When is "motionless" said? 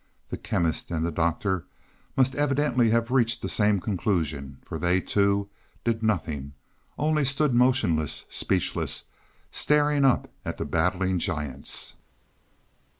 7.53-8.25